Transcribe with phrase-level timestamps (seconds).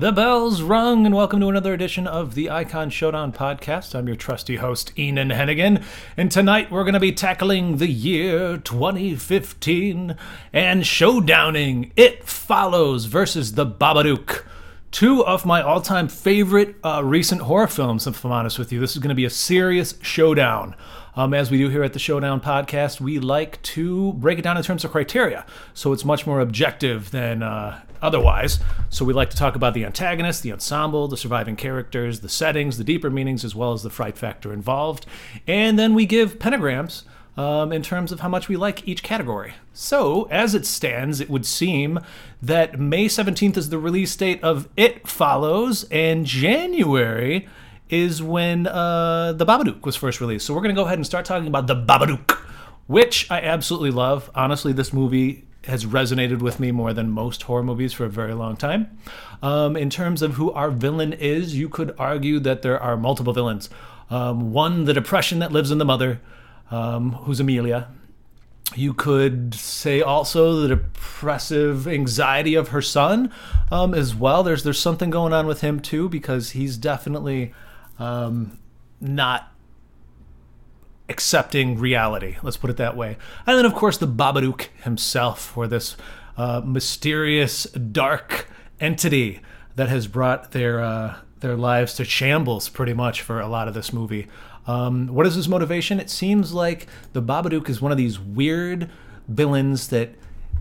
[0.00, 3.94] The bells rung, and welcome to another edition of the Icon Showdown podcast.
[3.94, 5.84] I'm your trusty host, Enan Hennigan,
[6.16, 10.16] and tonight we're going to be tackling the year 2015
[10.54, 14.46] and showdowning It Follows versus The Babadook.
[14.90, 18.80] Two of my all time favorite uh, recent horror films, if I'm honest with you.
[18.80, 20.76] This is going to be a serious showdown.
[21.14, 24.56] Um, as we do here at the Showdown podcast, we like to break it down
[24.56, 25.44] in terms of criteria.
[25.74, 28.58] So it's much more objective than uh, otherwise.
[28.88, 32.78] So we like to talk about the antagonist, the ensemble, the surviving characters, the settings,
[32.78, 35.06] the deeper meanings, as well as the fright factor involved.
[35.46, 37.02] And then we give pentagrams.
[37.36, 39.54] Um, in terms of how much we like each category.
[39.72, 42.00] So, as it stands, it would seem
[42.42, 47.48] that May 17th is the release date of It Follows, and January
[47.90, 50.46] is when uh, The Babadook was first released.
[50.46, 52.32] So we're going to go ahead and start talking about The Babadook,
[52.86, 54.30] which I absolutely love.
[54.34, 58.34] Honestly, this movie has resonated with me more than most horror movies for a very
[58.34, 58.98] long time.
[59.42, 63.32] Um, in terms of who our villain is, you could argue that there are multiple
[63.32, 63.68] villains.
[64.08, 66.20] Um, one, the depression that lives in the mother,
[66.70, 67.88] um, who's Amelia.
[68.76, 73.32] You could say also the depressive anxiety of her son
[73.70, 74.42] um, as well.
[74.42, 77.52] There's there's something going on with him too because he's definitely
[77.98, 78.60] um,
[79.00, 79.52] not
[81.10, 82.36] accepting reality.
[82.42, 83.16] Let's put it that way.
[83.46, 85.96] And then, of course, the Babadook himself, or this
[86.36, 88.48] uh, mysterious, dark
[88.80, 89.40] entity
[89.76, 93.74] that has brought their uh, their lives to shambles, pretty much, for a lot of
[93.74, 94.26] this movie.
[94.66, 95.98] Um, what is his motivation?
[95.98, 98.90] It seems like the Babadook is one of these weird
[99.26, 100.10] villains that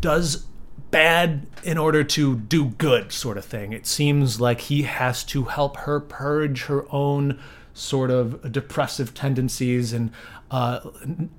[0.01, 0.45] does
[0.89, 3.73] bad in order to do good sort of thing.
[3.73, 7.39] It seems like he has to help her purge her own
[7.73, 10.11] sort of depressive tendencies and
[10.51, 10.79] uh,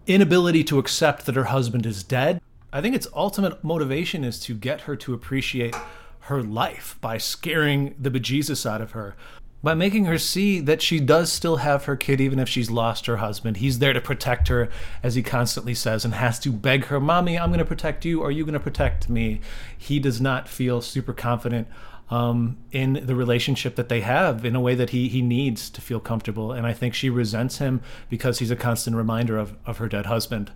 [0.06, 2.40] inability to accept that her husband is dead.
[2.72, 5.74] I think its ultimate motivation is to get her to appreciate
[6.20, 9.16] her life by scaring the bejesus out of her
[9.62, 13.06] by making her see that she does still have her kid even if she's lost
[13.06, 13.58] her husband.
[13.58, 14.70] He's there to protect her,
[15.02, 18.22] as he constantly says, and has to beg her, Mommy, I'm going to protect you.
[18.22, 19.40] Are you going to protect me?
[19.76, 21.68] He does not feel super confident
[22.10, 25.80] um, in the relationship that they have in a way that he, he needs to
[25.80, 26.52] feel comfortable.
[26.52, 30.06] And I think she resents him because he's a constant reminder of, of her dead
[30.06, 30.50] husband.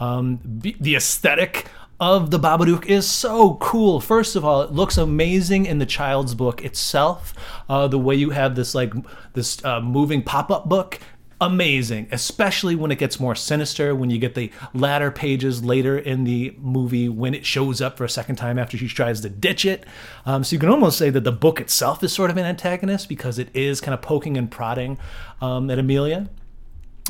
[0.00, 1.68] Um, the aesthetic
[2.00, 4.00] of the Babadook is so cool.
[4.00, 7.34] First of all, it looks amazing in the child's book itself.
[7.68, 8.92] Uh, the way you have this like
[9.34, 10.98] this uh, moving pop up book
[11.40, 16.24] amazing, especially when it gets more sinister, when you get the latter pages later in
[16.24, 19.64] the movie when it shows up for a second time after she tries to ditch
[19.64, 19.84] it.
[20.26, 23.08] Um, so you can almost say that the book itself is sort of an antagonist
[23.08, 24.98] because it is kind of poking and prodding
[25.40, 26.28] um, at Amelia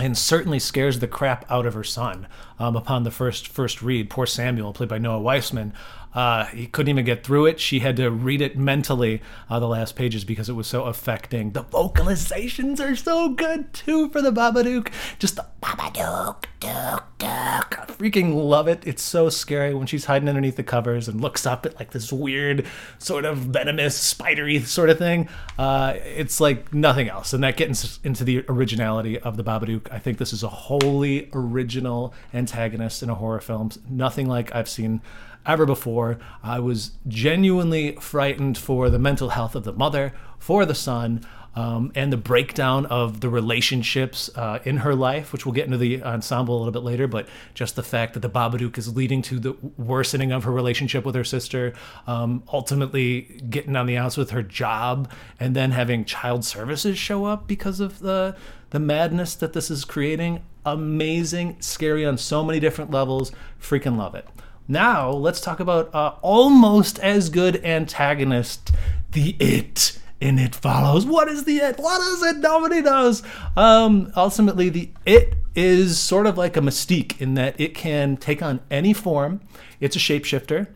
[0.01, 2.27] and certainly scares the crap out of her son
[2.59, 4.11] um, upon the first first read.
[4.11, 5.73] Poor Samuel, played by Noah Wiseman,
[6.15, 7.59] uh, he couldn't even get through it.
[7.61, 9.21] She had to read it mentally,
[9.51, 11.53] uh, the last pages, because it was so affecting.
[11.53, 14.93] The vocalizations are so good too for the Babadook.
[15.19, 17.79] Just the Babadook, Dook, Dook.
[17.79, 18.83] I freaking love it.
[18.87, 22.13] It's so scary when she's hiding underneath the covers and looks up at like this
[22.13, 22.67] weird,
[22.99, 25.29] sort of venomous, spidery sort of thing.
[25.59, 27.33] Uh, it's like nothing else.
[27.33, 29.91] And that gets into the originality of the Babadook.
[29.91, 33.71] I think this is a wholly original antagonist in a horror film.
[33.89, 35.01] Nothing like I've seen
[35.47, 36.19] ever before.
[36.43, 41.25] I was genuinely frightened for the mental health of the mother, for the son,
[41.57, 45.79] um, and the breakdown of the relationships uh, in her life, which we'll get into
[45.79, 47.07] the ensemble a little bit later.
[47.07, 51.05] But just the fact that the Babadook is leading to the worsening of her relationship
[51.05, 51.73] with her sister,
[52.07, 57.25] um, ultimately getting on the outs with her job, and then having child services show
[57.25, 58.37] up because of the
[58.71, 60.43] the madness that this is creating.
[60.67, 63.31] Amazing, scary on so many different levels.
[63.61, 64.27] Freaking love it.
[64.67, 68.73] Now, let's talk about uh, almost as good antagonist,
[69.13, 71.05] the It And It Follows.
[71.05, 71.79] What is the It?
[71.79, 72.39] What is it?
[72.39, 73.23] Nobody knows.
[73.59, 78.43] Um, ultimately, the It is sort of like a mystique in that it can take
[78.43, 79.43] on any form.
[79.81, 80.69] It's a shapeshifter.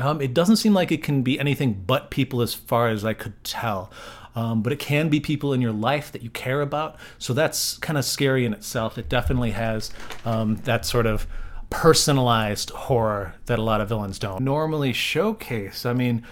[0.00, 3.14] Um, it doesn't seem like it can be anything but people as far as I
[3.14, 3.92] could tell.
[4.34, 6.96] Um, but it can be people in your life that you care about.
[7.18, 8.98] So that's kind of scary in itself.
[8.98, 9.90] It definitely has
[10.24, 11.26] um, that sort of
[11.70, 15.86] personalized horror that a lot of villains don't normally showcase.
[15.86, 16.24] I mean,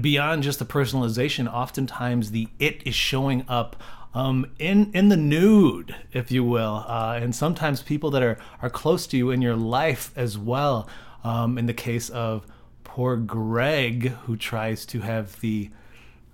[0.00, 3.76] beyond just the personalization, oftentimes the it is showing up
[4.14, 8.70] um, in in the nude, if you will, uh, and sometimes people that are are
[8.70, 10.88] close to you in your life as well.
[11.24, 12.46] Um, in the case of
[12.82, 15.70] poor Greg, who tries to have the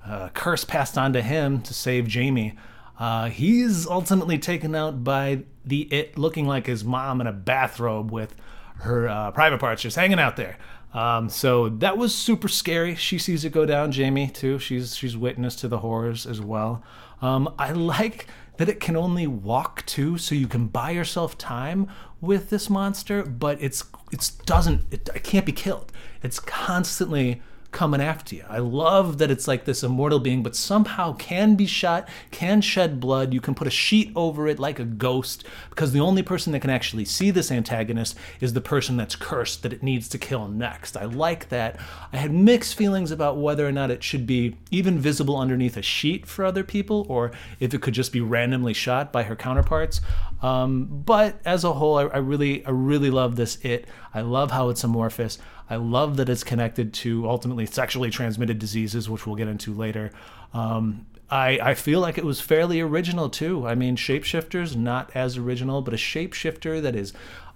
[0.05, 2.57] uh, curse passed on to him to save Jamie.
[2.99, 8.11] Uh, he's ultimately taken out by the it looking like his mom in a bathrobe
[8.11, 8.35] with
[8.81, 10.57] her uh, private parts just hanging out there.
[10.95, 12.95] Um, so that was super scary.
[12.95, 13.93] She sees it go down.
[13.93, 14.59] Jamie too.
[14.59, 16.83] She's she's witness to the horrors as well.
[17.21, 21.89] Um, I like that it can only walk too, so you can buy yourself time
[22.21, 23.23] with this monster.
[23.23, 25.93] But it's it's doesn't it, it can't be killed.
[26.23, 28.45] It's constantly coming after you.
[28.49, 32.99] I love that it's like this immortal being, but somehow can be shot, can shed
[32.99, 33.35] blood.
[33.35, 36.61] You can put a sheet over it like a ghost, because the only person that
[36.61, 40.49] can actually see this antagonist is the person that's cursed that it needs to kill
[40.49, 40.97] next.
[40.97, 41.79] I like that.
[42.11, 45.83] I had mixed feelings about whether or not it should be even visible underneath a
[45.83, 50.01] sheet for other people, or if it could just be randomly shot by her counterparts.
[50.41, 53.57] Um, but as a whole, I, I really, I really love this.
[53.63, 53.89] It.
[54.19, 55.39] I love how it's amorphous.
[55.71, 60.11] I love that it's connected to ultimately sexually transmitted diseases, which we'll get into later.
[60.53, 63.67] Um, I, I feel like it was fairly original too.
[63.67, 67.13] I mean, shapeshifters not as original, but a shapeshifter that is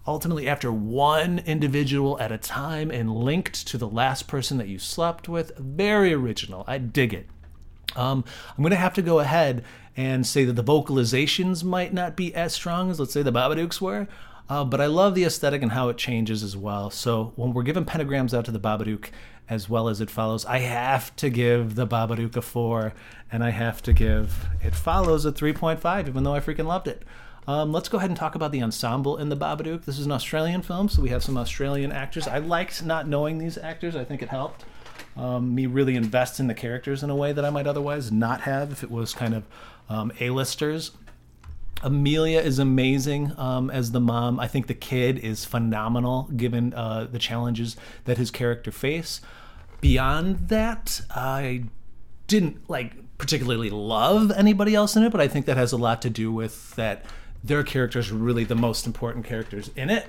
[0.07, 4.79] ultimately after one individual at a time and linked to the last person that you
[4.79, 5.57] slept with.
[5.57, 6.65] Very original.
[6.69, 7.27] I dig it.
[7.97, 8.25] Um,
[8.57, 9.65] I'm going to have to go ahead
[9.97, 13.81] and say that the vocalizations might not be as strong as, let's say, the Babadooks
[13.81, 14.07] were.
[14.53, 16.91] Uh, but I love the aesthetic and how it changes as well.
[16.91, 19.07] So when we're giving pentagrams out to the Babadook
[19.49, 22.93] as well as it follows, I have to give the Babadook a four,
[23.31, 27.03] and I have to give it follows a 3.5, even though I freaking loved it.
[27.49, 29.87] Um, let's go ahead and talk about the ensemble in the Babadook.
[29.87, 32.29] This is an Australian film, so we have some Australian actors.
[32.29, 33.97] I liked not knowing these actors.
[33.97, 34.67] I think it helped
[35.17, 38.43] um, me really invest in the characters in a way that I might otherwise not
[38.43, 39.45] have if it was kind of
[39.89, 40.91] um, A-listers.
[41.83, 44.39] Amelia is amazing um, as the mom.
[44.39, 49.21] I think the kid is phenomenal given uh, the challenges that his character face.
[49.81, 51.65] Beyond that, I
[52.29, 56.03] didn't like particularly love anybody else in it, but I think that has a lot
[56.03, 57.05] to do with that
[57.45, 60.07] their characters are really the most important characters in it.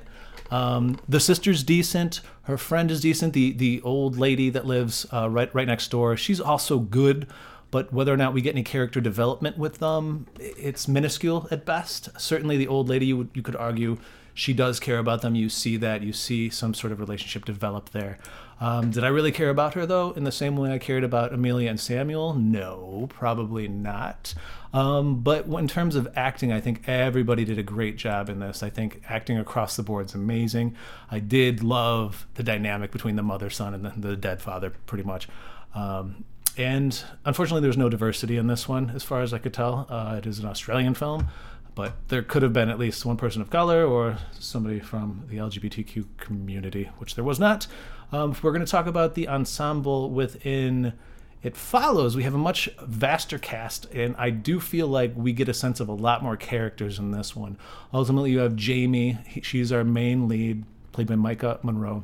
[0.51, 2.21] Um, the sister's decent.
[2.43, 3.33] Her friend is decent.
[3.33, 7.27] The the old lady that lives uh, right right next door, she's also good
[7.73, 12.07] but whether or not we get any character development with them, it's minuscule at best.
[12.21, 13.97] Certainly, the old lady, you, you could argue,
[14.35, 15.33] she does care about them.
[15.33, 16.03] You see that.
[16.03, 18.19] You see some sort of relationship develop there.
[18.61, 21.33] Um, did I really care about her, though, in the same way I cared about
[21.33, 22.35] Amelia and Samuel?
[22.35, 24.35] No, probably not.
[24.71, 28.61] Um, but in terms of acting, I think everybody did a great job in this.
[28.61, 30.75] I think acting across the board is amazing.
[31.09, 35.03] I did love the dynamic between the mother son and the, the dead father, pretty
[35.03, 35.27] much.
[35.73, 36.23] Um,
[36.57, 39.87] and unfortunately, there's no diversity in this one, as far as I could tell.
[39.89, 41.27] Uh, it is an Australian film,
[41.75, 45.37] but there could have been at least one person of color or somebody from the
[45.37, 47.67] LGBTQ community, which there was not.
[48.11, 50.93] Um, we're going to talk about the ensemble within
[51.41, 52.15] It Follows.
[52.15, 55.79] We have a much vaster cast, and I do feel like we get a sense
[55.79, 57.57] of a lot more characters in this one.
[57.91, 62.03] Ultimately, you have Jamie, she's our main lead, played by Maika Monroe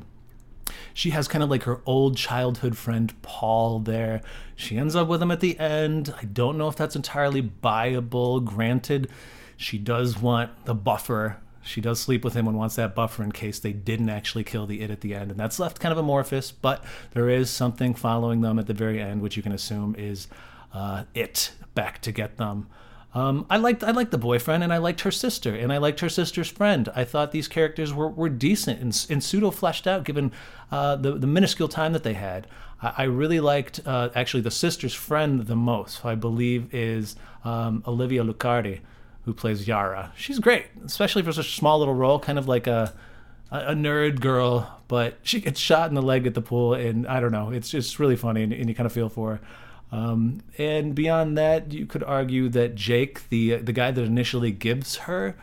[0.94, 4.22] she has kind of like her old childhood friend Paul there.
[4.56, 6.14] She ends up with him at the end.
[6.20, 8.44] I don't know if that's entirely buyable.
[8.44, 9.08] Granted,
[9.56, 11.38] she does want the buffer.
[11.62, 14.66] She does sleep with him and wants that buffer in case they didn't actually kill
[14.66, 15.30] the it at the end.
[15.30, 16.82] And that's left kind of amorphous, but
[17.12, 20.28] there is something following them at the very end, which you can assume is
[20.72, 22.68] uh, it back to get them.
[23.12, 26.00] Um, I liked I liked the boyfriend and I liked her sister and I liked
[26.00, 26.88] her sister's friend.
[26.94, 30.30] I thought these characters were, were decent and, and pseudo fleshed out given
[30.70, 32.46] uh, the the minuscule time that they had.
[32.80, 35.98] I, I really liked uh, actually the sister's friend the most.
[35.98, 38.80] Who I believe is um, Olivia Luccardi,
[39.24, 40.12] who plays Yara.
[40.16, 42.94] She's great, especially for such a small little role, kind of like a
[43.50, 47.18] a nerd girl, but she gets shot in the leg at the pool, and I
[47.18, 49.40] don't know, it's just really funny, and, and you kind of feel for her.
[49.92, 54.96] Um, and beyond that, you could argue that Jake, the the guy that initially gives
[54.98, 55.36] her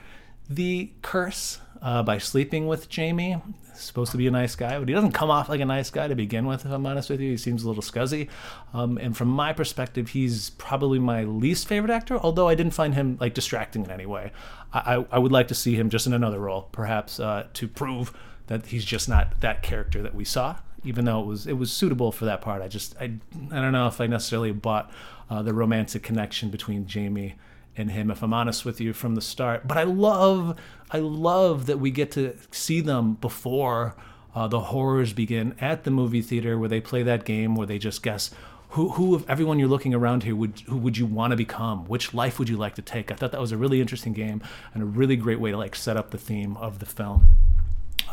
[0.50, 3.42] the curse uh, by sleeping with Jamie,
[3.75, 6.08] supposed to be a nice guy, but he doesn't come off like a nice guy
[6.08, 6.66] to begin with.
[6.66, 8.30] If I'm honest with you, he seems a little scuzzy.
[8.74, 12.18] Um, and from my perspective, he's probably my least favorite actor.
[12.18, 14.32] Although I didn't find him like distracting in any way.
[14.74, 17.68] I, I, I would like to see him just in another role, perhaps uh, to
[17.68, 18.13] prove
[18.48, 21.72] that he's just not that character that we saw even though it was it was
[21.72, 22.62] suitable for that part.
[22.62, 23.12] I just I
[23.51, 24.89] I don't know if I necessarily bought
[25.29, 27.36] uh, the romantic connection between Jamie
[27.75, 28.10] and him.
[28.10, 30.58] If I'm honest with you from the start, but I love
[30.89, 33.96] I love that we get to see them before
[34.34, 37.77] uh, the horrors begin at the movie theater where they play that game where they
[37.77, 38.32] just guess.
[38.72, 41.86] Who, who of everyone you're looking around here would who would you want to become?
[41.86, 43.12] Which life would you like to take?
[43.12, 44.41] I thought that was a really interesting game
[44.74, 47.27] and a really great way to like set up the theme of the film.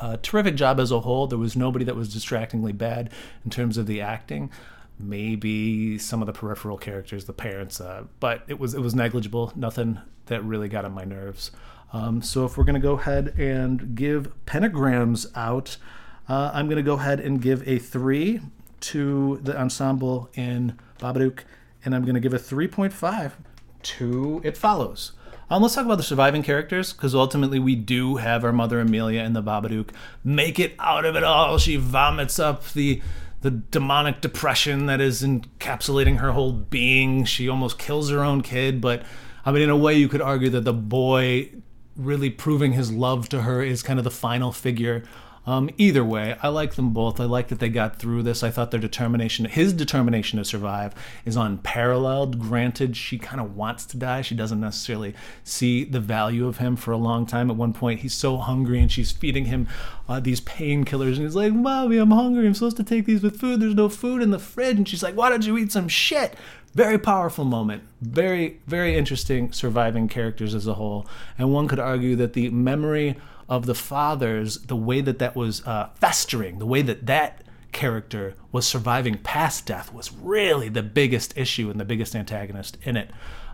[0.05, 1.27] Uh, terrific job as a whole.
[1.27, 3.09] There was nobody that was distractingly bad
[3.43, 4.51] in terms of the acting.
[4.99, 9.51] Maybe some of the peripheral characters, the parents, uh, but it was it was negligible.
[9.57, 11.53] Nothing that really got on my nerves.
[11.95, 15.79] Um, so if we're gonna go ahead and give pentagrams out,
[16.29, 18.41] Uh, I'm to go ahead and give a three
[18.81, 21.41] to the ensemble in Babadook,
[21.85, 23.33] and I'm to give a 3.5
[23.83, 25.13] to It Follows.
[25.51, 29.21] Um, let's talk about the surviving characters because ultimately we do have our mother Amelia
[29.21, 29.91] and the Babadook
[30.23, 31.59] make it out of it all.
[31.59, 33.03] She vomits up the
[33.43, 37.27] the demonic depression that is encapsulating her whole being.
[37.27, 39.03] She almost kills her own kid, but
[39.45, 41.51] I mean, in a way, you could argue that the boy
[41.95, 45.05] really proving his love to her is kind of the final figure
[45.47, 47.21] um, either way, I like them both.
[47.21, 48.43] I like that they got through this.
[48.43, 50.95] I thought their determination, his determination to survive,
[51.27, 52.39] is unparalleled.
[52.39, 54.23] Granted, she kind of wants to die.
[54.23, 57.51] She doesn't necessarily see the value of him for a long time.
[57.51, 59.69] At one point, he's so hungry and she's feeding him
[60.09, 61.17] uh, these painkillers.
[61.17, 62.47] And he's like, Mommy, I'm hungry.
[62.47, 63.61] I'm supposed to take these with food.
[63.61, 64.79] There's no food in the fridge.
[64.79, 66.37] And she's like, Why don't you eat some shit?
[66.75, 67.85] Very powerful moment.
[68.01, 71.07] Very, very interesting surviving characters as a whole.
[71.39, 73.17] And one could argue that the memory
[73.49, 78.35] of the fathers, the way that that was uh, festering, the way that that character
[78.53, 83.11] was surviving past death was really the biggest issue and the biggest antagonist in it.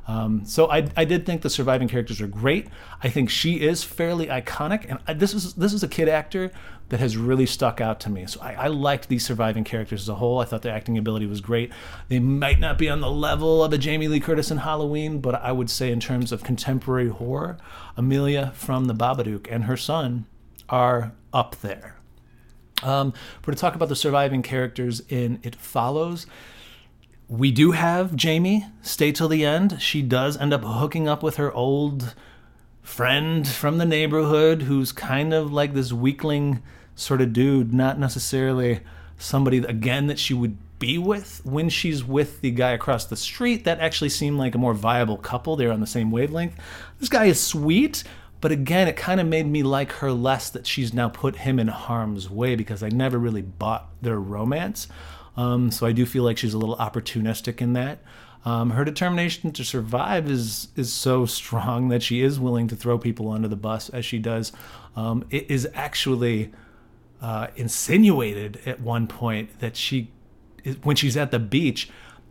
[0.09, 2.69] Um, so I, I did think the surviving characters are great.
[3.03, 6.51] I think she is fairly iconic, and I, this is this is a kid actor
[6.89, 8.27] that has really stuck out to me.
[8.27, 10.41] So I, I liked these surviving characters as a whole.
[10.41, 11.71] I thought their acting ability was great.
[12.09, 15.37] They might not be on the level of a Jamie Lee Curtis in Halloween, but
[15.37, 17.59] I would say in terms of contemporary horror,
[17.97, 20.27] Amelia from The Babadook and her son
[20.69, 21.97] are up there.
[22.83, 23.13] Um,
[23.47, 26.27] we're to talk about the surviving characters in It Follows
[27.31, 29.81] we do have Jamie stay till the end.
[29.81, 32.17] She does end up hooking up with her old
[32.83, 36.61] friend from the neighborhood who's kind of like this weakling
[36.97, 38.81] sort of dude, not necessarily
[39.17, 43.63] somebody again that she would be with when she's with the guy across the street.
[43.65, 45.55] That actually seemed like a more viable couple.
[45.55, 46.57] They're on the same wavelength.
[46.99, 48.03] This guy is sweet,
[48.41, 51.61] but again, it kind of made me like her less that she's now put him
[51.61, 54.89] in harm's way because I never really bought their romance.
[55.37, 58.01] Um, so I do feel like she's a little opportunistic in that.
[58.45, 62.99] Um, her determination to survive is is so strong that she is willing to throw
[62.99, 64.53] people under the bus as she does.
[64.97, 66.53] Um, it is actually
[67.21, 70.11] uh, insinuated at one point that she,
[70.83, 71.91] when she's at the beach,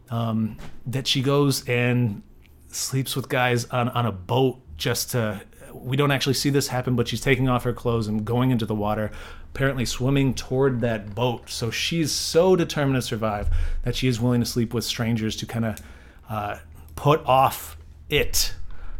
[0.09, 2.23] um, that she goes and
[2.69, 5.41] sleeps with guys on, on a boat just to
[5.73, 8.65] we don't actually see this happen, but she's taking off her clothes and going into
[8.65, 9.11] the water,
[9.53, 11.49] apparently swimming toward that boat.
[11.49, 13.49] So she's so determined to survive
[13.83, 15.81] that she is willing to sleep with strangers to kind of
[16.29, 16.57] uh,
[16.95, 17.77] put off
[18.09, 18.53] it,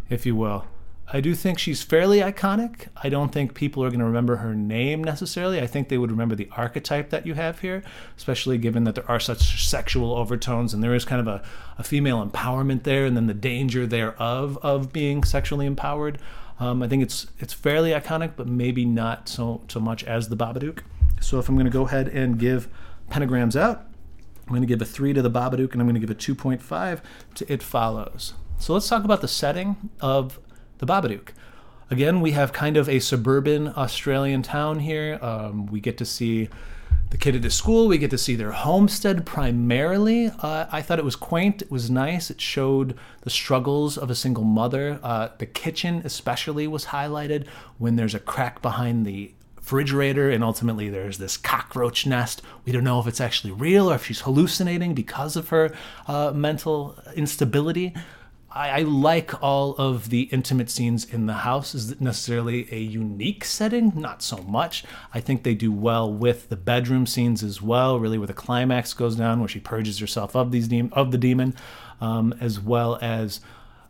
[0.09, 0.65] if you will.
[1.11, 2.87] I do think she's fairly iconic.
[3.01, 5.59] I don't think people are going to remember her name necessarily.
[5.59, 7.81] I think they would remember the archetype that you have here,
[8.15, 11.43] especially given that there are such sexual overtones and there is kind of a,
[11.79, 16.19] a female empowerment there and then the danger thereof of being sexually empowered.
[16.59, 20.35] Um, I think it's it's fairly iconic, but maybe not so so much as the
[20.35, 20.79] Babadook.
[21.21, 22.67] So if I'm going to go ahead and give
[23.09, 23.85] pentagrams out,
[24.49, 26.15] I'm going to give a three to the Babadook, and I'm going to give a
[26.15, 27.01] 2.5
[27.35, 28.33] to It Follows.
[28.57, 30.39] So let's talk about the setting of
[30.79, 31.29] the Babadook.
[31.91, 35.19] Again, we have kind of a suburban Australian town here.
[35.21, 36.49] Um, we get to see
[37.09, 37.87] the kid at the school.
[37.87, 40.27] We get to see their homestead primarily.
[40.27, 41.61] Uh, I thought it was quaint.
[41.61, 42.29] It was nice.
[42.29, 44.99] It showed the struggles of a single mother.
[45.01, 47.47] Uh, the kitchen, especially, was highlighted
[47.77, 49.33] when there's a crack behind the
[49.69, 52.41] refrigerator and ultimately there's this cockroach nest.
[52.65, 55.71] We don't know if it's actually real or if she's hallucinating because of her
[56.07, 57.93] uh, mental instability.
[58.51, 61.75] I, I, like all of the intimate scenes in the house.
[61.75, 63.93] Is it necessarily a unique setting?
[63.95, 64.83] Not so much.
[65.13, 67.99] I think they do well with the bedroom scenes as well.
[67.99, 71.17] Really, where the climax goes down, where she purges herself of these de- of the
[71.17, 71.53] demon,
[72.01, 73.39] um, as well as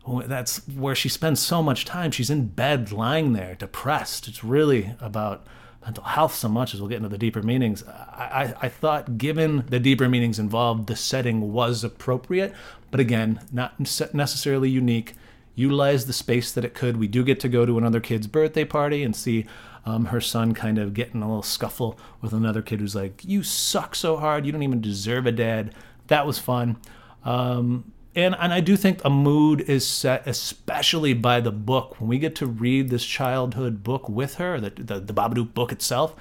[0.06, 2.10] oh, that's where she spends so much time.
[2.10, 4.28] She's in bed, lying there, depressed.
[4.28, 5.46] It's really about
[5.84, 7.82] mental health so much as we'll get into the deeper meanings.
[7.88, 12.52] I, I, I, thought, given the deeper meanings involved, the setting was appropriate,
[12.90, 13.78] but again, not
[14.14, 15.14] necessarily unique.
[15.54, 16.96] Utilized the space that it could.
[16.96, 19.46] We do get to go to another kid's birthday party and see
[19.84, 23.42] um, her son kind of getting a little scuffle with another kid who's like, "You
[23.42, 24.46] suck so hard.
[24.46, 25.74] You don't even deserve a dad."
[26.06, 26.78] That was fun.
[27.24, 32.00] Um, and and I do think a mood is set, especially by the book.
[32.00, 35.72] When we get to read this childhood book with her, the the, the Babadook book
[35.72, 36.14] itself,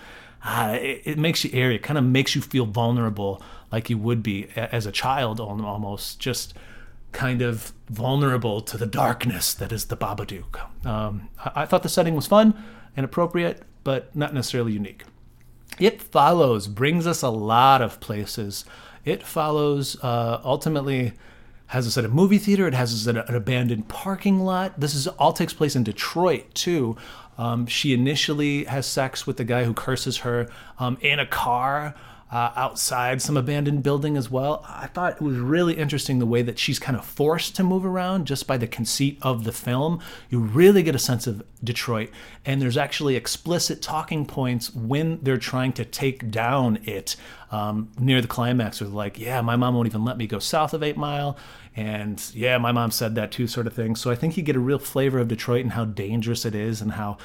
[0.43, 1.75] uh, it, it, makes you airy.
[1.75, 3.41] It kind of makes you feel vulnerable,
[3.71, 6.53] like you would be as a child, almost just
[7.11, 10.85] kind of vulnerable to the darkness that is the Babadook.
[10.85, 12.53] Um, I, I thought the setting was fun
[12.95, 15.03] and appropriate, but not necessarily unique.
[15.79, 18.65] It follows brings us a lot of places.
[19.05, 21.13] It follows uh, ultimately
[21.69, 22.67] has us at a movie theater.
[22.67, 24.79] It has at an abandoned parking lot.
[24.79, 26.97] This is all takes place in Detroit too.
[27.37, 31.95] Um, she initially has sex with the guy who curses her um, in a car
[32.31, 34.63] uh, outside some abandoned building as well.
[34.67, 37.85] I thought it was really interesting the way that she's kind of forced to move
[37.85, 39.99] around just by the conceit of the film.
[40.29, 42.11] You really get a sense of Detroit,
[42.45, 47.15] and there's actually explicit talking points when they're trying to take down it
[47.51, 48.79] um, near the climax.
[48.79, 51.35] With like, yeah, my mom won't even let me go south of Eight Mile,
[51.75, 53.95] and yeah, my mom said that too, sort of thing.
[53.95, 56.79] So I think you get a real flavor of Detroit and how dangerous it is,
[56.79, 57.17] and how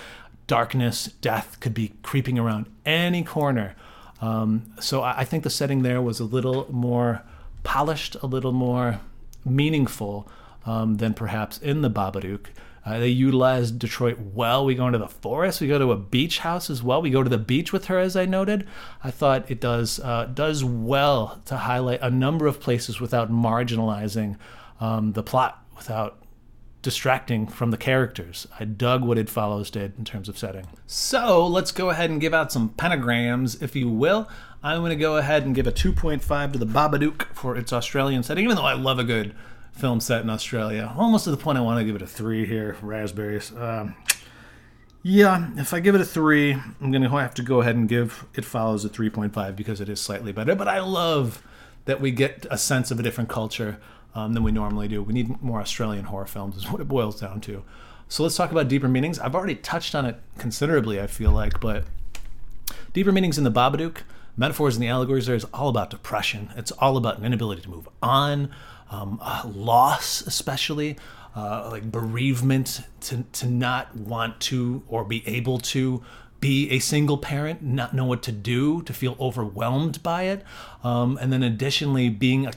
[0.46, 3.76] darkness, death could be creeping around any corner.
[4.24, 7.22] Um, so I, I think the setting there was a little more
[7.62, 9.00] polished, a little more
[9.44, 10.28] meaningful
[10.64, 12.46] um, than perhaps in the Babadook.
[12.86, 14.64] Uh, they utilized Detroit well.
[14.64, 15.60] We go into the forest.
[15.60, 17.02] We go to a beach house as well.
[17.02, 18.66] We go to the beach with her, as I noted.
[19.02, 24.36] I thought it does uh, does well to highlight a number of places without marginalizing
[24.80, 26.23] um, the plot, without
[26.84, 28.46] distracting from the characters.
[28.60, 30.66] I dug what It Follows did in terms of setting.
[30.86, 34.28] So let's go ahead and give out some pentagrams, if you will.
[34.62, 38.22] I'm going to go ahead and give a 2.5 to the Babadook for its Australian
[38.22, 39.34] setting, even though I love a good
[39.72, 40.92] film set in Australia.
[40.94, 43.50] Almost to the point I want to give it a 3 here, Raspberries.
[43.56, 43.96] Um,
[45.02, 47.88] yeah, if I give it a 3, I'm going to have to go ahead and
[47.88, 50.54] give It Follows a 3.5 because it is slightly better.
[50.54, 51.42] But I love
[51.86, 53.80] that we get a sense of a different culture
[54.14, 55.02] um, than we normally do.
[55.02, 57.64] We need more Australian horror films, is what it boils down to.
[58.08, 59.18] So let's talk about deeper meanings.
[59.18, 61.84] I've already touched on it considerably, I feel like, but
[62.92, 63.98] deeper meanings in the Babadook,
[64.36, 66.50] metaphors and the allegories there is all about depression.
[66.56, 68.50] It's all about an inability to move on,
[68.90, 70.96] um, uh, loss, especially.
[71.36, 76.00] Uh, like bereavement, to, to not want to or be able to
[76.38, 80.44] be a single parent, not know what to do, to feel overwhelmed by it.
[80.84, 82.52] Um, and then additionally, being a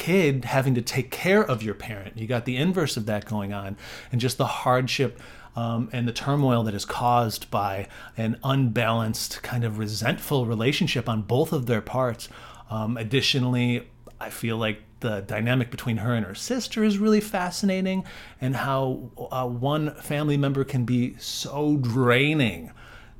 [0.00, 2.16] kid having to take care of your parent.
[2.16, 3.76] You got the inverse of that going on,
[4.10, 5.20] and just the hardship
[5.54, 7.86] um, and the turmoil that is caused by
[8.16, 12.30] an unbalanced, kind of resentful relationship on both of their parts.
[12.70, 18.04] Um, additionally, I feel like the dynamic between her and her sister is really fascinating,
[18.40, 22.72] and how uh, one family member can be so draining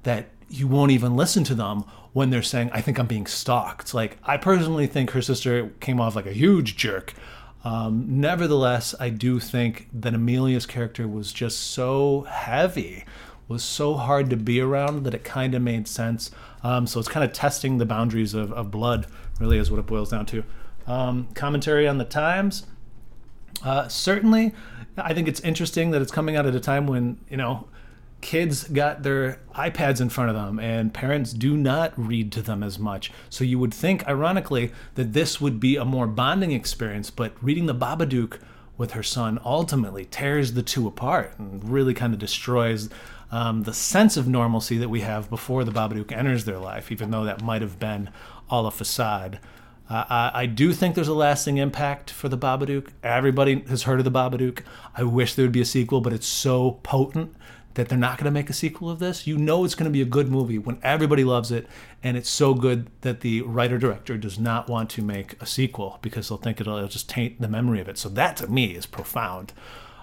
[0.04, 3.94] that you won't even listen to them when they're saying, I think I'm being stalked.
[3.94, 7.14] Like, I personally think her sister came off like a huge jerk.
[7.62, 13.04] Um, nevertheless, I do think that Amelia's character was just so heavy,
[13.46, 16.30] was so hard to be around that it kind of made sense.
[16.64, 19.06] Um, so it's kind of testing the boundaries of, of blood,
[19.38, 20.42] really, is what it boils down to.
[20.86, 22.66] Um, commentary on the times.
[23.62, 24.52] Uh, certainly,
[24.96, 27.68] I think it's interesting that it's coming out at a time when, you know,
[28.20, 32.62] kids got their iPads in front of them and parents do not read to them
[32.62, 33.10] as much.
[33.28, 37.66] So you would think, ironically, that this would be a more bonding experience, but reading
[37.66, 38.38] the Babadook
[38.76, 42.88] with her son ultimately tears the two apart and really kind of destroys
[43.30, 47.10] um, the sense of normalcy that we have before the Babadook enters their life, even
[47.10, 48.10] though that might have been
[48.48, 49.38] all a facade.
[49.88, 52.88] I, I do think there's a lasting impact for the Babadook.
[53.02, 54.62] Everybody has heard of the Babadook.
[54.96, 57.34] I wish there would be a sequel, but it's so potent
[57.74, 59.26] that they're not going to make a sequel of this.
[59.26, 61.66] You know it's going to be a good movie when everybody loves it,
[62.02, 65.98] and it's so good that the writer director does not want to make a sequel
[66.02, 67.98] because they'll think it'll, it'll just taint the memory of it.
[67.98, 69.52] So that to me is profound.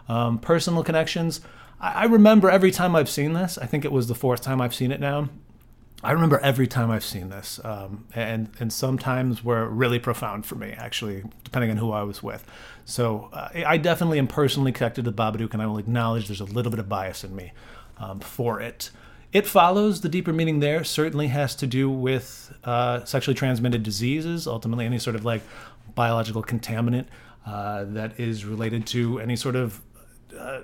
[0.08, 1.41] Um, personal connections.
[1.82, 3.58] I, I remember every time I've seen this.
[3.58, 5.30] I think it was the fourth time I've seen it now.
[6.03, 10.55] I remember every time I've seen this, um, and and sometimes were really profound for
[10.55, 12.45] me, actually, depending on who I was with.
[12.86, 16.45] So uh, I definitely am personally connected to Babadook, and I will acknowledge there's a
[16.45, 17.51] little bit of bias in me
[17.97, 18.91] um, for it.
[19.33, 24.47] It follows the deeper meaning there certainly has to do with uh, sexually transmitted diseases,
[24.47, 25.41] ultimately any sort of like
[25.95, 27.07] biological contaminant
[27.45, 29.81] uh, that is related to any sort of
[30.38, 30.62] uh,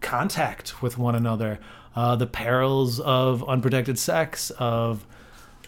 [0.00, 1.58] contact with one another
[1.94, 5.06] uh, the perils of unprotected sex, of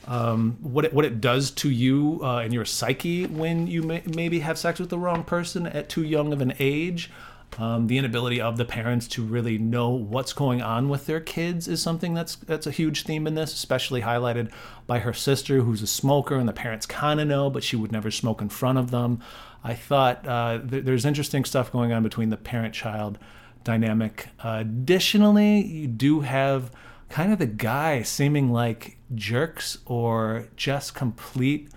[0.07, 4.03] um, what it, what it does to you uh, and your psyche when you may,
[4.07, 7.11] maybe have sex with the wrong person at too young of an age.
[7.59, 11.69] Um, the inability of the parents to really know what's going on with their kids
[11.69, 14.51] is something that's that's a huge theme in this, especially highlighted
[14.87, 17.93] by her sister, who's a smoker, and the parents kind of know, but she would
[17.93, 19.21] never smoke in front of them.
[19.65, 23.19] I thought uh, th- there's interesting stuff going on between the parent-child
[23.67, 24.29] dynamic.
[24.43, 26.71] Uh, additionally, you do have
[27.11, 31.69] kind of the guy seeming like jerks or just complete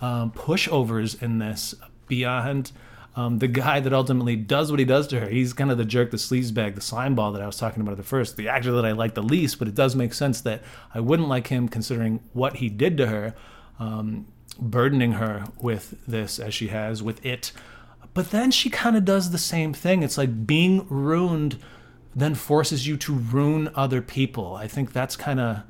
[0.00, 1.74] um, pushovers in this
[2.08, 2.72] beyond
[3.14, 5.28] um, the guy that ultimately does what he does to her.
[5.28, 7.92] He's kind of the jerk, the sleazebag, the slime ball that I was talking about
[7.92, 10.40] at the first, the actor that I like the least, but it does make sense
[10.42, 10.62] that
[10.94, 13.34] I wouldn't like him considering what he did to her,
[13.78, 14.26] um,
[14.58, 17.52] burdening her with this as she has, with it
[18.16, 20.02] but then she kind of does the same thing.
[20.02, 21.58] It's like being ruined
[22.14, 24.54] then forces you to ruin other people.
[24.54, 25.64] I think that's kind of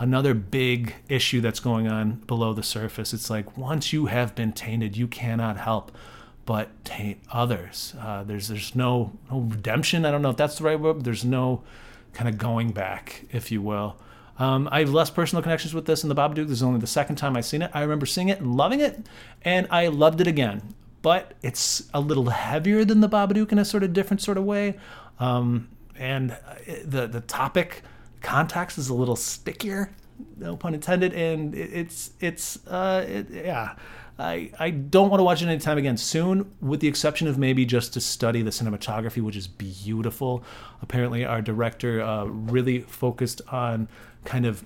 [0.00, 3.14] another big issue that's going on below the surface.
[3.14, 5.96] It's like once you have been tainted, you cannot help
[6.44, 7.94] but taint others.
[8.00, 10.04] Uh, there's there's no no redemption.
[10.04, 11.04] I don't know if that's the right word.
[11.04, 11.62] there's no
[12.14, 13.96] kind of going back, if you will.
[14.40, 16.48] Um, I have less personal connections with this in the Babadook.
[16.48, 17.70] This is only the second time I've seen it.
[17.72, 19.06] I remember seeing it and loving it,
[19.42, 20.74] and I loved it again.
[21.02, 24.44] But it's a little heavier than the Babadook in a sort of different sort of
[24.44, 24.78] way.
[25.18, 26.36] Um, and
[26.84, 27.82] the the topic
[28.22, 29.92] context is a little stickier,
[30.36, 33.74] no pun intended, and it, it's it's uh, it, yeah.
[34.18, 37.64] I, I don't want to watch it anytime again soon, with the exception of maybe
[37.64, 40.44] just to study the cinematography, which is beautiful.
[40.82, 43.88] Apparently, our director uh, really focused on
[44.24, 44.62] kind of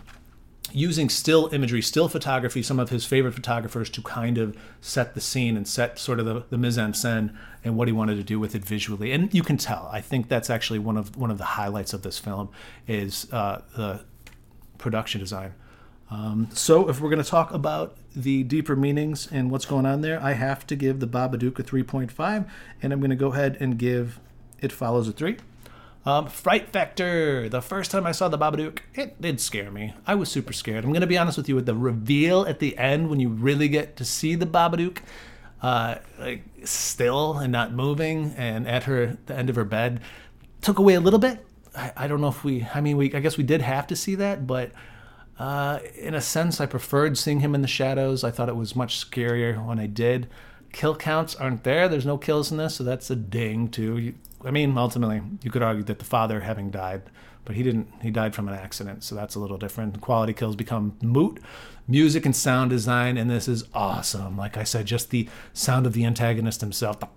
[0.76, 5.22] using still imagery, still photography, some of his favorite photographers to kind of set the
[5.22, 7.34] scene and set sort of the, the mise en scène
[7.64, 9.10] and what he wanted to do with it visually.
[9.10, 9.88] And you can tell.
[9.90, 12.50] I think that's actually one of one of the highlights of this film
[12.86, 14.04] is uh, the
[14.76, 15.54] production design.
[16.10, 20.02] Um, so if we're going to talk about the deeper meanings and what's going on
[20.02, 22.46] there, I have to give the Babadook a 3.5,
[22.82, 24.20] and I'm going to go ahead and give
[24.60, 25.38] It Follows a 3.
[26.06, 27.48] Um, Fright Factor.
[27.48, 29.92] The first time I saw the Babadook, it did scare me.
[30.06, 30.84] I was super scared.
[30.84, 33.68] I'm to be honest with you with the reveal at the end when you really
[33.68, 34.98] get to see the Babadook
[35.62, 40.00] uh, like still and not moving and at her the end of her bed
[40.60, 41.44] took away a little bit.
[41.74, 43.96] I, I don't know if we, I mean, we, I guess we did have to
[43.96, 44.70] see that, but
[45.38, 48.24] uh, in a sense, I preferred seeing him in the shadows.
[48.24, 50.28] I thought it was much scarier when I did.
[50.72, 51.88] Kill counts aren't there.
[51.88, 53.98] There's no kills in this, so that's a ding too.
[53.98, 54.14] You,
[54.46, 57.02] I mean, ultimately, you could argue that the father having died,
[57.44, 57.88] but he didn't.
[58.00, 60.00] He died from an accident, so that's a little different.
[60.00, 61.40] Quality kills become moot.
[61.88, 64.36] Music and sound design, and this is awesome.
[64.36, 67.08] Like I said, just the sound of the antagonist himself, the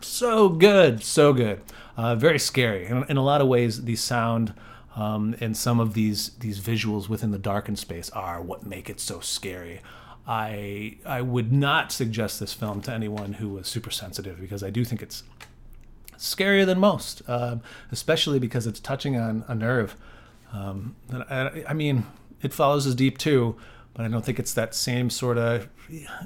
[0.00, 1.62] so good, so good.
[1.96, 2.86] Uh, very scary.
[2.86, 4.54] In, in a lot of ways, the sound
[4.98, 8.98] um, and some of these these visuals within the darkened space are what make it
[8.98, 9.80] so scary.
[10.28, 14.68] I I would not suggest this film to anyone who was super sensitive because I
[14.68, 15.22] do think it's
[16.18, 19.96] scarier than most, um, especially because it's touching on a nerve.
[20.52, 22.06] Um, I, I, mean,
[22.42, 23.56] it follows as deep too,
[23.94, 25.68] but I don't think it's that same sort of.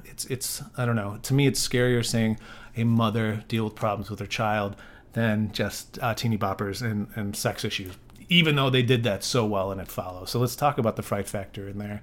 [0.05, 1.19] It's it's I don't know.
[1.23, 2.39] To me, it's scarier seeing
[2.77, 4.75] a mother deal with problems with her child
[5.13, 7.93] than just uh, teeny boppers and, and sex issues.
[8.29, 10.31] Even though they did that so well and it follows.
[10.31, 12.03] So let's talk about the fright factor in there.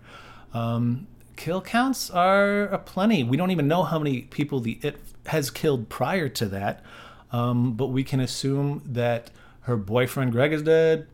[0.53, 1.07] Um,
[1.39, 3.23] kill counts are aplenty.
[3.23, 4.97] We don't even know how many people the it
[5.27, 6.83] has killed prior to that,
[7.31, 11.07] um, but we can assume that her boyfriend Greg is dead.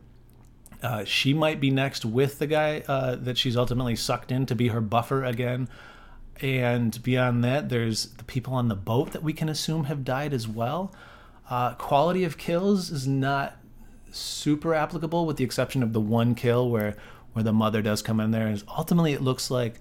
[0.82, 4.54] Uh, she might be next with the guy uh, that she's ultimately sucked in to
[4.54, 5.68] be her buffer again.
[6.40, 10.34] And beyond that, there's the people on the boat that we can assume have died
[10.34, 10.92] as well.
[11.48, 13.56] Uh, quality of kills is not
[14.10, 16.96] super applicable, with the exception of the one kill where
[17.32, 18.46] where the mother does come in there.
[18.46, 19.78] And ultimately, it looks like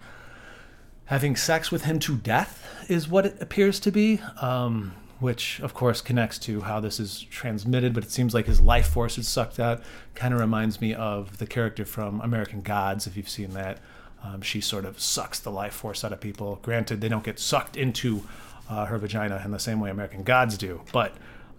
[1.06, 4.20] having sex with him to death is what it appears to be.
[4.42, 8.60] Um, which of course connects to how this is transmitted, but it seems like his
[8.60, 9.82] life force is sucked out.
[10.14, 13.80] Kind of reminds me of the character from American Gods, if you've seen that.
[14.24, 16.60] Um, she sort of sucks the life force out of people.
[16.62, 18.24] Granted, they don't get sucked into
[18.70, 21.14] uh, her vagina in the same way American Gods do, but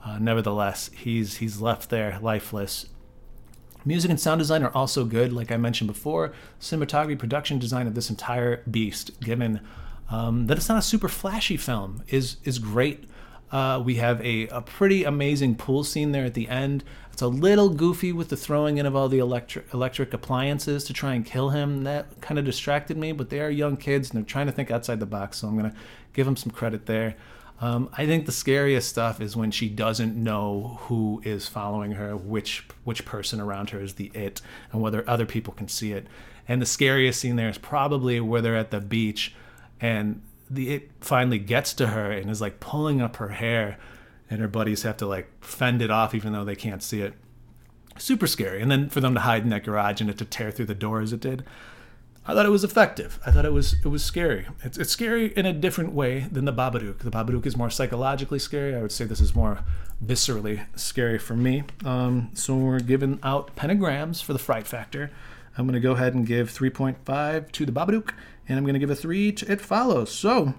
[0.05, 2.87] uh, nevertheless, he's he's left there lifeless
[3.87, 6.33] Music and sound design are also good, like I mentioned before.
[6.61, 9.61] Cinematography, production design of this entire beast, given
[10.11, 13.05] um, that it's not a super flashy film, is is great.
[13.53, 16.83] Uh, we have a, a pretty amazing pool scene there at the end.
[17.13, 20.93] It's a little goofy with the throwing in of all the electric electric appliances to
[20.93, 21.85] try and kill him.
[21.85, 24.73] That kind of distracted me, but they are young kids and they're trying to think
[24.73, 25.75] outside the box, so I'm gonna
[26.13, 27.15] give them some credit there.
[27.61, 32.17] Um, I think the scariest stuff is when she doesn't know who is following her,
[32.17, 34.43] which which person around her is the it,
[34.73, 36.07] and whether other people can see it.
[36.47, 39.35] And the scariest scene there is probably where they're at the beach,
[39.81, 43.79] and the it finally gets to her and is like pulling up her hair,
[44.29, 47.15] and her buddies have to like fend it off even though they can't see it.
[47.99, 48.61] Super scary.
[48.61, 50.75] And then for them to hide in that garage and it to tear through the
[50.75, 51.45] door as it did.
[52.29, 53.21] I thought it was effective.
[53.25, 54.47] I thought it was it was scary.
[54.65, 56.99] It's, it's scary in a different way than the Babadook.
[56.99, 58.75] The Babadook is more psychologically scary.
[58.75, 59.61] I would say this is more
[60.05, 61.63] viscerally scary for me.
[61.85, 65.11] Um, so we're giving out pentagrams for the fright factor.
[65.57, 68.11] I'm going to go ahead and give 3.5 to the Babadook,
[68.47, 70.13] and I'm going to give a 3 to It Follows.
[70.13, 70.55] So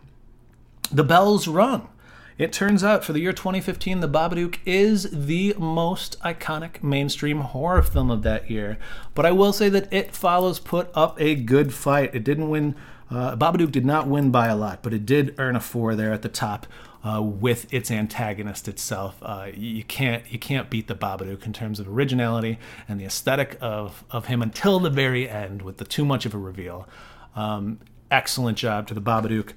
[0.92, 1.90] the bells rung.
[2.38, 7.82] It turns out for the year 2015, The Babadook is the most iconic mainstream horror
[7.82, 8.78] film of that year.
[9.16, 12.14] But I will say that It Follows put up a good fight.
[12.14, 12.76] It didn't win.
[13.10, 16.14] Uh, Babadook did not win by a lot, but it did earn a four there
[16.14, 16.68] at the top
[17.04, 19.18] uh, with its antagonist itself.
[19.24, 23.58] Uh, you can't you can't beat the Babadook in terms of originality and the aesthetic
[23.62, 26.88] of of him until the very end with the too much of a reveal.
[27.36, 27.80] Um,
[28.12, 29.54] excellent job to the Babadook.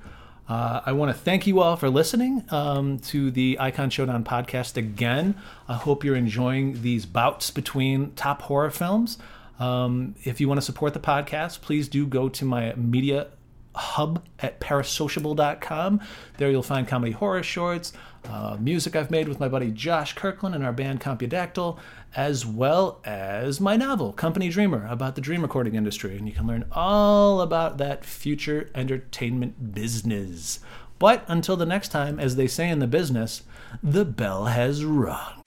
[0.50, 4.76] Uh, I want to thank you all for listening um, to the Icon Showdown podcast
[4.76, 5.36] again.
[5.68, 9.16] I hope you're enjoying these bouts between top horror films.
[9.60, 13.28] Um, if you want to support the podcast, please do go to my media
[13.76, 16.00] hub at parasociable.com.
[16.38, 17.92] There you'll find comedy horror shorts,
[18.28, 21.78] uh, music I've made with my buddy Josh Kirkland and our band Compudactyl,
[22.14, 26.16] as well as my novel, Company Dreamer, about the dream recording industry.
[26.16, 30.60] And you can learn all about that future entertainment business.
[30.98, 33.42] But until the next time, as they say in the business,
[33.82, 35.39] the bell has rung.